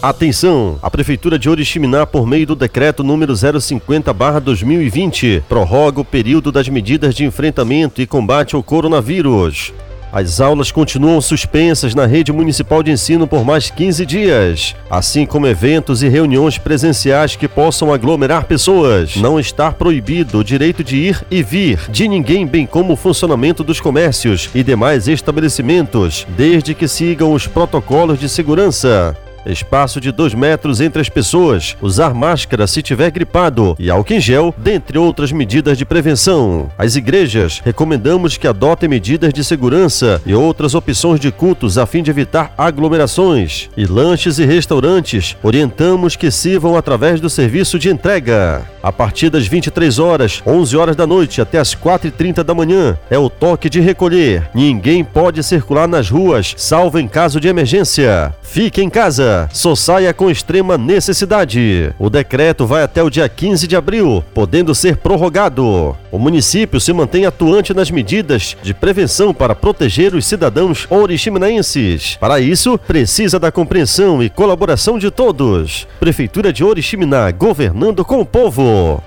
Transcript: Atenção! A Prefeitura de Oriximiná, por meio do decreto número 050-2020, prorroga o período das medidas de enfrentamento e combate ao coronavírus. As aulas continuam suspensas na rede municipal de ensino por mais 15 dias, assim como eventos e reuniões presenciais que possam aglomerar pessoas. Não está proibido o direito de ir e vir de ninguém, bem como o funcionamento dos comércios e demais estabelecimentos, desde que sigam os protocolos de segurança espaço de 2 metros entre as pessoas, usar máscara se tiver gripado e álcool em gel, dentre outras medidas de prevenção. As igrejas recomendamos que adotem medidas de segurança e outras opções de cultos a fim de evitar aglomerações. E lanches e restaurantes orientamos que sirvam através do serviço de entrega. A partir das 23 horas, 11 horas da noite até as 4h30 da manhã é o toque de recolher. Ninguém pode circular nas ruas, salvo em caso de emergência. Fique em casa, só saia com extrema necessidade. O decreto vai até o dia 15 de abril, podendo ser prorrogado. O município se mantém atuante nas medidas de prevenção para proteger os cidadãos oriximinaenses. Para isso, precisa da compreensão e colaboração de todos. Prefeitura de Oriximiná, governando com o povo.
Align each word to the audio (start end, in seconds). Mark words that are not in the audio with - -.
Atenção! 0.00 0.78
A 0.80 0.88
Prefeitura 0.88 1.36
de 1.36 1.50
Oriximiná, 1.50 2.06
por 2.06 2.24
meio 2.24 2.46
do 2.46 2.54
decreto 2.54 3.02
número 3.02 3.32
050-2020, 3.32 5.42
prorroga 5.48 6.00
o 6.00 6.04
período 6.04 6.52
das 6.52 6.68
medidas 6.68 7.16
de 7.16 7.24
enfrentamento 7.24 8.00
e 8.00 8.06
combate 8.06 8.54
ao 8.54 8.62
coronavírus. 8.62 9.72
As 10.12 10.40
aulas 10.40 10.70
continuam 10.70 11.20
suspensas 11.20 11.96
na 11.96 12.06
rede 12.06 12.32
municipal 12.32 12.80
de 12.80 12.92
ensino 12.92 13.26
por 13.26 13.44
mais 13.44 13.72
15 13.72 14.06
dias, 14.06 14.76
assim 14.88 15.26
como 15.26 15.48
eventos 15.48 16.00
e 16.00 16.08
reuniões 16.08 16.58
presenciais 16.58 17.34
que 17.34 17.48
possam 17.48 17.92
aglomerar 17.92 18.44
pessoas. 18.44 19.16
Não 19.16 19.40
está 19.40 19.72
proibido 19.72 20.38
o 20.38 20.44
direito 20.44 20.84
de 20.84 20.96
ir 20.96 21.26
e 21.28 21.42
vir 21.42 21.80
de 21.90 22.06
ninguém, 22.06 22.46
bem 22.46 22.66
como 22.66 22.92
o 22.92 22.96
funcionamento 22.96 23.64
dos 23.64 23.80
comércios 23.80 24.48
e 24.54 24.62
demais 24.62 25.08
estabelecimentos, 25.08 26.24
desde 26.36 26.72
que 26.72 26.86
sigam 26.86 27.32
os 27.32 27.48
protocolos 27.48 28.20
de 28.20 28.28
segurança 28.28 29.16
espaço 29.52 30.00
de 30.00 30.12
2 30.12 30.34
metros 30.34 30.80
entre 30.80 31.00
as 31.00 31.08
pessoas, 31.08 31.76
usar 31.80 32.14
máscara 32.14 32.66
se 32.66 32.82
tiver 32.82 33.10
gripado 33.10 33.76
e 33.78 33.90
álcool 33.90 34.14
em 34.14 34.20
gel, 34.20 34.54
dentre 34.56 34.98
outras 34.98 35.32
medidas 35.32 35.76
de 35.76 35.84
prevenção. 35.84 36.70
As 36.78 36.96
igrejas 36.96 37.60
recomendamos 37.64 38.36
que 38.36 38.46
adotem 38.46 38.88
medidas 38.88 39.32
de 39.32 39.44
segurança 39.44 40.20
e 40.24 40.34
outras 40.34 40.74
opções 40.74 41.20
de 41.20 41.30
cultos 41.30 41.78
a 41.78 41.86
fim 41.86 42.02
de 42.02 42.10
evitar 42.10 42.52
aglomerações. 42.56 43.68
E 43.76 43.84
lanches 43.84 44.38
e 44.38 44.44
restaurantes 44.44 45.36
orientamos 45.42 46.16
que 46.16 46.30
sirvam 46.30 46.76
através 46.76 47.20
do 47.20 47.28
serviço 47.28 47.78
de 47.78 47.90
entrega. 47.90 48.62
A 48.82 48.90
partir 48.90 49.28
das 49.28 49.46
23 49.46 49.98
horas, 49.98 50.42
11 50.46 50.76
horas 50.76 50.96
da 50.96 51.06
noite 51.06 51.40
até 51.40 51.58
as 51.58 51.74
4h30 51.74 52.42
da 52.42 52.54
manhã 52.54 52.96
é 53.10 53.18
o 53.18 53.28
toque 53.28 53.68
de 53.68 53.80
recolher. 53.80 54.48
Ninguém 54.54 55.04
pode 55.04 55.42
circular 55.42 55.86
nas 55.86 56.08
ruas, 56.08 56.54
salvo 56.56 56.98
em 56.98 57.06
caso 57.06 57.38
de 57.38 57.48
emergência. 57.48 58.32
Fique 58.42 58.80
em 58.80 58.88
casa, 58.88 59.37
só 59.52 59.74
saia 59.74 60.14
com 60.14 60.30
extrema 60.30 60.78
necessidade. 60.78 61.92
O 61.98 62.08
decreto 62.08 62.66
vai 62.66 62.82
até 62.82 63.02
o 63.02 63.10
dia 63.10 63.28
15 63.28 63.66
de 63.66 63.76
abril, 63.76 64.24
podendo 64.34 64.74
ser 64.74 64.96
prorrogado. 64.96 65.96
O 66.10 66.18
município 66.18 66.80
se 66.80 66.92
mantém 66.92 67.26
atuante 67.26 67.74
nas 67.74 67.90
medidas 67.90 68.56
de 68.62 68.72
prevenção 68.72 69.34
para 69.34 69.54
proteger 69.54 70.14
os 70.14 70.26
cidadãos 70.26 70.86
oriximinaenses. 70.90 72.16
Para 72.20 72.40
isso, 72.40 72.78
precisa 72.78 73.38
da 73.38 73.52
compreensão 73.52 74.22
e 74.22 74.30
colaboração 74.30 74.98
de 74.98 75.10
todos. 75.10 75.86
Prefeitura 76.00 76.52
de 76.52 76.64
Oriximiná, 76.64 77.30
governando 77.30 78.04
com 78.04 78.20
o 78.20 78.26
povo. 78.26 79.02